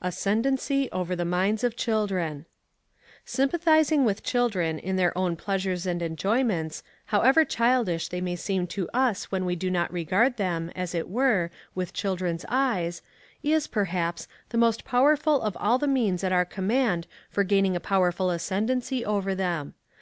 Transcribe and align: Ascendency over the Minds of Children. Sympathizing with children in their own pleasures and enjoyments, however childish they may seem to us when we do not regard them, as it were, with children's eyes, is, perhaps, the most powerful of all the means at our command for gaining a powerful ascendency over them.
Ascendency 0.00 0.88
over 0.92 1.16
the 1.16 1.24
Minds 1.24 1.64
of 1.64 1.74
Children. 1.74 2.46
Sympathizing 3.24 4.04
with 4.04 4.22
children 4.22 4.78
in 4.78 4.94
their 4.94 5.18
own 5.18 5.34
pleasures 5.34 5.86
and 5.86 6.00
enjoyments, 6.00 6.84
however 7.06 7.44
childish 7.44 8.06
they 8.06 8.20
may 8.20 8.36
seem 8.36 8.68
to 8.68 8.88
us 8.94 9.32
when 9.32 9.44
we 9.44 9.56
do 9.56 9.72
not 9.72 9.92
regard 9.92 10.36
them, 10.36 10.70
as 10.76 10.94
it 10.94 11.08
were, 11.08 11.50
with 11.74 11.92
children's 11.92 12.44
eyes, 12.48 13.02
is, 13.42 13.66
perhaps, 13.66 14.28
the 14.50 14.56
most 14.56 14.84
powerful 14.84 15.40
of 15.42 15.56
all 15.56 15.78
the 15.78 15.88
means 15.88 16.22
at 16.22 16.30
our 16.30 16.44
command 16.44 17.08
for 17.28 17.42
gaining 17.42 17.74
a 17.74 17.80
powerful 17.80 18.30
ascendency 18.30 19.04
over 19.04 19.34
them. 19.34 19.74